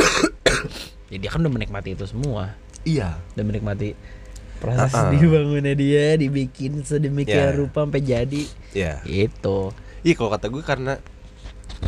Ya 1.11 1.19
dia 1.19 1.26
kan 1.26 1.42
udah 1.42 1.50
menikmati 1.50 1.90
itu 1.92 2.07
semua. 2.07 2.54
Iya. 2.80 3.19
Udah 3.35 3.42
menikmati 3.42 3.99
proses 4.62 4.95
Ah, 4.95 5.09
ah. 5.09 5.11
dibangunnya 5.11 5.75
dia 5.75 6.14
dibikin 6.14 6.80
sedemikian 6.80 7.50
Ya. 7.50 7.57
rupa 7.57 7.83
sampai 7.83 7.99
jadi. 7.99 8.42
Iya. 8.71 9.02
Itu 9.02 9.75
iya 10.00 10.14
kalau 10.14 10.30
kata 10.30 10.47
gue 10.47 10.62
karena 10.62 11.02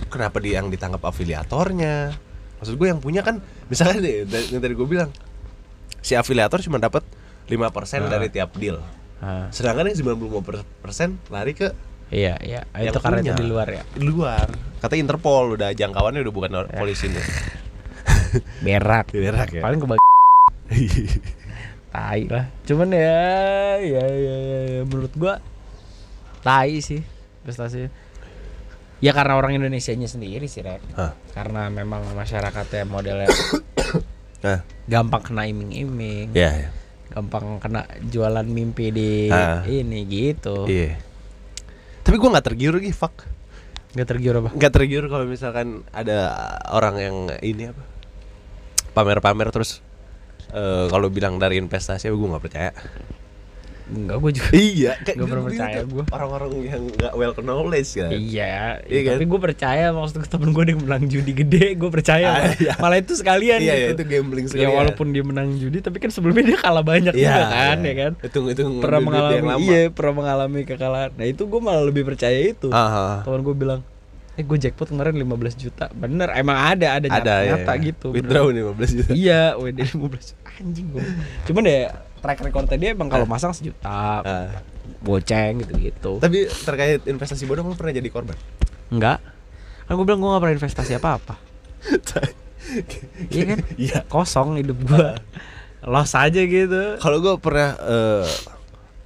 kenapa 0.09 0.42
dia 0.42 0.59
yang 0.59 0.69
ditangkap 0.69 0.99
afiliatornya? 0.99 2.19
Maksud 2.59 2.75
gue 2.75 2.88
yang 2.88 2.99
punya 2.99 3.23
kan 3.23 3.38
misalnya 3.69 4.02
deh 4.02 4.26
yang 4.50 4.59
tadi 4.59 4.75
gue 4.75 4.88
bilang 4.88 5.14
si 6.00 6.19
afiliator 6.19 6.59
cuma 6.59 6.83
dapat 6.83 7.07
5% 7.47 7.62
Ah. 8.02 8.11
dari 8.11 8.26
tiap 8.26 8.59
deal. 8.59 8.83
Ah, 9.23 9.47
sedangkan 9.54 9.87
yang 9.87 10.19
95% 10.19 11.14
lari 11.31 11.54
ke 11.54 11.71
iya 12.12 12.35
iya. 12.38 12.61
Yang 12.76 12.92
itu 12.92 13.00
karena 13.00 13.19
punya. 13.19 13.33
itu 13.33 13.40
di 13.40 13.47
luar 13.49 13.69
ya? 13.69 13.83
Di 13.88 14.04
luar. 14.04 14.47
Kata 14.78 14.95
Interpol 14.95 15.57
udah 15.57 15.73
jangkauannya 15.73 16.21
udah 16.21 16.35
bukan 16.35 16.50
or- 16.54 16.71
polisi 16.71 17.09
nih. 17.09 17.25
Berak. 18.66 19.11
Berak 19.11 19.49
ya? 19.50 19.62
Paling 19.64 19.81
kebagi 19.81 20.00
tai 21.92 22.25
lah. 22.25 22.49
Cuman 22.64 22.88
ya 22.88 23.26
ya 23.78 24.04
ya, 24.04 24.37
ya, 24.38 24.59
ya, 24.64 24.81
menurut 24.83 25.12
gua 25.12 25.40
tai 26.40 26.81
sih 26.81 27.04
investasi 27.45 27.92
ya 28.99 29.12
karena 29.12 29.37
orang 29.37 29.54
Indonesia 29.54 29.92
nya 29.92 30.07
sendiri 30.07 30.47
sih 30.47 30.62
rek. 30.62 30.81
Hah. 30.95 31.12
karena 31.33 31.69
memang 31.69 32.07
masyarakatnya 32.12 32.87
modelnya 32.87 33.28
nah 34.45 34.64
gampang 34.85 35.23
kena 35.23 35.45
iming-iming. 35.45 36.33
Ya, 36.33 36.50
ya. 36.57 36.69
gampang 37.12 37.61
kena 37.61 37.85
jualan 38.02 38.45
mimpi 38.45 38.88
di 38.88 39.11
Ah. 39.28 39.61
ini 39.69 40.02
gitu. 40.04 40.64
Iya 40.64 40.97
tapi 42.02 42.16
gue 42.18 42.28
nggak 42.28 42.47
tergiur 42.47 42.75
lagi 42.78 42.92
fuck. 42.94 43.26
Nggak 43.92 44.09
tergiur 44.09 44.35
apa? 44.40 44.50
Nggak 44.56 44.73
tergiur 44.73 45.04
kalau 45.06 45.25
misalkan 45.28 45.87
ada 45.92 46.35
orang 46.73 46.94
yang 46.99 47.16
ini 47.44 47.71
apa 47.71 47.82
pamer-pamer 48.92 49.49
terus 49.49 49.80
eh, 50.52 50.87
kalau 50.88 51.09
bilang 51.09 51.40
dari 51.40 51.56
investasi 51.56 52.12
gue 52.12 52.28
nggak 52.28 52.44
percaya 52.44 52.71
enggak 53.95 54.17
gua 54.17 54.31
juga 54.31 54.51
iya 54.53 54.93
kayak 55.05 55.15
Nggak 55.15 55.29
pernah 55.29 55.45
percaya 55.45 55.79
gua. 55.85 56.05
orang-orang 56.11 56.51
yang 56.63 56.83
nggak 56.89 57.13
well 57.13 57.33
knowledge 57.37 57.91
kan 57.93 58.11
Iya, 58.11 58.81
Iya 58.83 59.01
kan? 59.03 59.13
tapi 59.15 59.27
gue 59.27 59.41
percaya 59.43 59.85
maksud 59.91 60.17
temen 60.25 60.49
gue 60.51 60.65
dia 60.65 60.77
menang 60.77 61.05
judi 61.05 61.33
gede, 61.35 61.67
gue 61.75 61.91
percaya. 61.91 62.25
Ah, 62.25 62.35
malah. 62.39 62.55
iya. 62.57 62.73
Malah 62.77 62.99
itu 62.99 63.13
sekalian 63.13 63.59
iya 63.59 63.73
iya, 63.73 63.87
gitu. 63.89 63.95
itu 63.99 64.05
gambling 64.11 64.47
Ya 64.47 64.51
sekali 64.51 64.73
walaupun 64.73 65.07
dia 65.09 65.23
menang 65.23 65.49
judi, 65.55 65.79
tapi 65.79 65.99
kan 65.99 66.09
sebelumnya 66.09 66.45
dia 66.47 66.59
kalah 66.59 66.81
banyak 66.83 67.13
iya, 67.13 67.29
juga 67.31 67.45
kan, 67.49 67.77
ya 67.81 67.95
kan. 67.95 68.13
itu 68.19 68.39
itu 68.49 68.63
Pernah 68.79 68.99
duit 68.99 69.05
yang 69.05 69.05
mengalami, 69.05 69.49
lama. 69.49 69.61
iya 69.63 69.81
pernah 69.89 70.15
mengalami 70.15 70.61
kekalahan. 70.63 71.11
Nah 71.13 71.27
itu 71.27 71.43
gue 71.43 71.61
malah 71.61 71.83
lebih 71.83 72.03
percaya 72.03 72.39
itu. 72.39 72.69
Ah, 72.71 72.89
ah. 72.89 73.17
Teman 73.23 73.43
gue 73.43 73.53
bilang, 73.53 73.81
eh 74.33 74.43
gue 74.43 74.57
jackpot 74.57 74.89
kemarin 74.89 75.13
15 75.15 75.29
juta. 75.59 75.87
Bener, 75.91 76.33
emang 76.33 76.57
ada, 76.57 76.87
ada, 76.95 77.07
ada 77.07 77.19
nyata, 77.19 77.35
ya, 77.39 77.49
nyata 77.55 77.73
ya. 77.75 77.83
gitu. 77.83 78.07
withdraw 78.11 78.45
bener. 78.47 78.73
nih 78.73 78.89
15 78.89 78.97
juta 78.97 79.11
Iya, 79.13 79.43
WD 79.55 79.79
15 79.91 80.33
anjing 80.55 80.87
gue. 80.89 81.05
Cuman 81.45 81.63
ya 81.63 81.81
track 82.23 82.38
recordnya 82.41 82.79
dia 82.79 82.91
emang 82.93 83.11
kalau 83.11 83.26
masang 83.26 83.50
sejuta, 83.50 84.23
Ah. 84.23 84.62
goceng 84.99 85.59
gitu-gitu. 85.59 86.17
tapi 86.17 86.47
terkait 86.47 87.02
investasi 87.05 87.45
bodong 87.45 87.67
lu 87.67 87.75
pernah 87.75 87.93
jadi 87.93 88.07
korban 88.07 88.38
Enggak. 88.88 89.19
Kan 89.83 89.93
gue 89.93 90.05
bilang 90.05 90.21
gue 90.21 90.31
gak 90.31 90.41
pernah 90.41 90.57
investasi 90.57 90.93
apa-apa. 90.95 91.35
Iya 93.29 93.43
kan? 93.45 93.59
iya 93.75 93.99
kosong 94.07 94.57
hidup 94.57 94.79
gua 94.87 95.19
los 95.83 96.14
aja 96.14 96.41
gitu 96.41 96.97
kalau 96.97 97.19
gue 97.19 97.35
pernah 97.37 97.75
eh, 97.76 98.31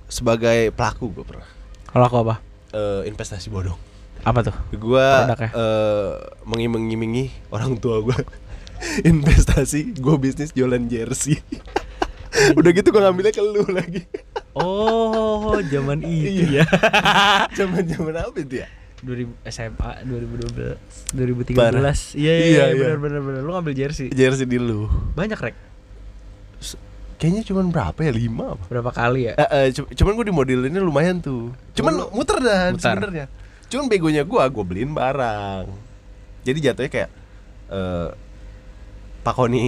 sebagai 0.06 0.70
pelaku 0.70 1.08
gue 1.10 1.24
pernah 1.24 1.48
kalau 1.88 2.04
aku 2.04 2.16
apa 2.20 2.36
eh, 2.70 3.08
investasi 3.08 3.48
bodong 3.48 3.74
apa 4.22 4.44
tuh 4.44 4.54
Produknya? 4.70 5.50
eh 5.50 6.12
mengiming-imingi 6.44 7.32
orang 7.48 7.80
tua 7.80 8.04
gua 8.04 8.14
investasi 9.02 9.96
gua 9.96 10.20
bisnis 10.20 10.52
jualan 10.52 10.84
jersey 10.84 11.40
udah 12.58 12.70
gitu 12.70 12.88
gua 12.88 13.02
ngambilnya 13.04 13.30
ke 13.30 13.40
lu 13.40 13.64
lagi. 13.68 14.02
Oh 14.52 15.56
zaman 15.62 16.00
itu 16.06 16.44
Iya. 16.48 16.62
ya. 16.62 16.64
Zaman 17.58 17.82
zaman 17.84 18.14
apa 18.16 18.36
itu 18.36 18.60
ya? 18.60 18.68
2000 18.98 19.28
SMA 19.46 19.90
2012 20.08 21.12
2013 21.12 21.54
Parah. 21.54 21.92
iya 22.12 22.32
iya, 22.32 22.32
Iya, 22.32 22.32
iya 22.40 22.64
iya. 22.66 22.74
benar 22.74 22.98
benar 22.98 23.20
benar. 23.20 23.40
Lu 23.40 23.52
ngambil 23.52 23.74
jersey. 23.74 24.08
Jersey 24.08 24.44
di 24.44 24.56
lu. 24.56 24.88
Banyak 25.12 25.36
rek. 25.36 25.56
Kayaknya 27.16 27.42
cuman 27.44 27.66
berapa 27.70 27.96
ya? 27.98 28.12
Lima 28.12 28.52
apa? 28.52 28.64
Berapa 28.66 28.90
kali 28.90 29.24
ya? 29.24 29.34
Eh, 29.36 29.48
eh, 29.48 29.66
cu- 29.72 29.88
cuman 29.90 30.12
gua 30.12 30.24
di 30.24 30.34
modelinnya 30.34 30.80
lumayan 30.80 31.16
tuh. 31.16 31.48
Cuman 31.72 32.08
muter 32.10 32.36
dan 32.38 32.76
sebenarnya. 32.76 33.24
Cuman 33.66 33.88
begonya 33.88 34.20
gua 34.22 34.44
gua 34.46 34.62
beliin 34.62 34.92
barang. 34.92 35.64
Jadi 36.42 36.58
jatuhnya 36.62 36.90
kayak 36.90 37.10
eh 37.66 38.08
Pak 39.26 39.34
Koni 39.34 39.58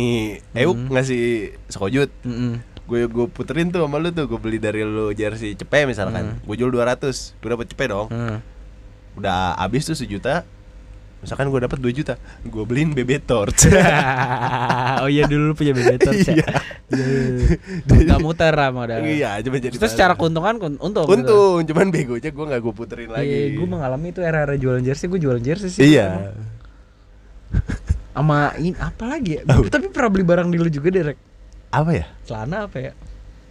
Euk 0.55 0.79
Hmm. 0.79 0.87
ngasih 0.89 1.23
sekojut 1.67 2.07
Mm-mm. 2.23 2.63
gue 2.85 3.01
gue 3.05 3.27
puterin 3.27 3.69
tuh 3.69 3.83
sama 3.83 3.99
lu 3.99 4.09
tuh 4.09 4.25
gue 4.25 4.39
beli 4.39 4.57
dari 4.57 4.81
lu 4.81 5.11
jersey 5.11 5.53
cepe 5.53 5.83
misalkan 5.85 6.33
Hmm. 6.33 6.39
gue 6.41 6.55
jual 6.55 6.71
200 6.71 7.03
gue 7.35 7.49
dapet 7.49 7.67
cepe 7.67 7.85
dong 7.87 8.07
Hmm. 8.07 8.39
udah 9.15 9.59
habis 9.59 9.83
tuh 9.83 9.93
sejuta 9.93 10.47
misalkan 11.19 11.51
gue 11.51 11.59
dapet 11.59 11.77
2 11.77 11.91
juta 11.93 12.15
gue 12.41 12.63
beliin 12.63 12.95
BB 12.95 13.19
torch 13.21 13.67
oh 15.03 15.11
iya 15.11 15.27
dulu 15.27 15.51
lu 15.51 15.55
punya 15.55 15.75
bebek 15.75 15.99
torch 16.01 16.23
ya 16.25 16.39
Iya. 16.39 16.47
Iya. 17.85 18.07
Gak 18.07 18.23
muter 18.23 18.55
lah 18.55 18.71
modal 18.71 19.03
iya 19.03 19.43
cuma 19.43 19.59
jadi 19.59 19.75
Terus 19.75 19.93
secara 19.93 20.15
keuntungan 20.15 20.55
untung 20.79 21.05
gitu. 21.05 21.11
untung 21.11 21.59
cuman 21.67 21.91
begonya 21.91 22.31
gue 22.31 22.45
nggak 22.47 22.61
gue 22.63 22.73
puterin 22.73 23.11
lagi 23.11 23.27
Iya, 23.27 23.47
gue 23.53 23.67
mengalami 23.67 24.07
itu 24.09 24.23
era-era 24.23 24.55
jualan 24.55 24.79
jersey, 24.81 25.05
gue 25.05 25.19
jualan 25.19 25.43
jersey 25.43 25.69
sih. 25.69 25.83
iya 25.91 26.31
Sama 28.19 28.51
ini 28.59 28.75
apa 28.83 29.05
lagi 29.07 29.39
ya? 29.39 29.43
Gua 29.47 29.71
tapi 29.71 29.87
pernah 29.95 30.11
beli 30.11 30.27
barang 30.27 30.51
di 30.51 30.59
lu 30.59 30.67
juga 30.67 30.91
deh, 30.91 31.15
Rek. 31.15 31.19
Apa 31.71 31.91
ya? 31.95 32.07
Celana 32.27 32.67
apa 32.67 32.83
ya? 32.83 32.93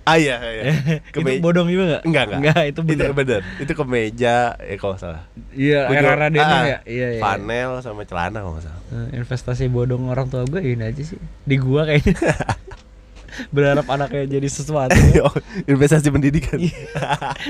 Ah 0.08 0.16
iya, 0.16 0.40
iya. 0.40 0.64
itu 1.12 1.40
bodong 1.44 1.68
juga 1.68 1.84
enggak? 1.88 2.04
Enggak, 2.08 2.24
enggak. 2.28 2.40
Enggak, 2.40 2.64
itu 2.64 2.80
Itu 2.80 2.82
bener. 2.88 3.10
bener. 3.12 3.42
Itu 3.64 3.72
kemeja, 3.76 4.36
eh 4.60 4.80
kalau 4.80 4.96
salah. 4.96 5.24
Iya, 5.52 5.88
era 5.92 6.16
Radenah 6.16 6.48
ah, 6.48 6.64
ya. 6.64 6.80
Iya, 6.84 7.08
iya. 7.16 7.22
Panel 7.24 7.80
sama 7.84 8.04
celana 8.04 8.40
kalau 8.44 8.60
salah. 8.60 8.82
Eh, 8.92 9.20
investasi 9.20 9.68
bodong 9.68 10.08
orang 10.08 10.32
tua 10.32 10.44
gue 10.48 10.64
ini 10.64 10.84
aja 10.84 11.04
sih. 11.04 11.20
Di 11.44 11.56
gua 11.60 11.88
kayaknya. 11.88 12.16
Berharap 13.56 13.88
anaknya 13.92 14.40
jadi 14.40 14.48
sesuatu. 14.48 14.96
Oh, 15.28 15.36
Investasi 15.68 16.08
pendidikan. 16.12 16.60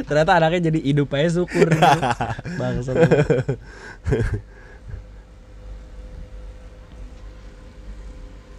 Ternyata 0.06 0.38
anaknya 0.38 0.74
jadi 0.74 0.80
hidup 0.82 1.14
aja 1.14 1.42
syukur 1.42 1.70
gitu. 1.70 2.02
Bangsa. 2.58 2.92